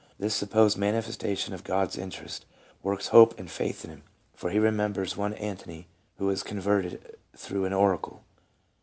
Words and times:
This 0.17 0.33
supposed 0.33 0.79
manifestation 0.79 1.53
of 1.53 1.63
God's 1.63 1.95
interest 1.95 2.47
works 2.81 3.09
hope 3.09 3.39
and 3.39 3.51
faith 3.51 3.83
in 3.85 3.91
him, 3.91 4.03
for 4.33 4.49
he 4.49 4.57
remembers 4.57 5.15
one 5.15 5.35
Antony 5.35 5.85
who 6.17 6.25
was 6.25 6.41
converted 6.41 7.17
through 7.37 7.65
an 7.65 7.73
oracle. 7.73 8.23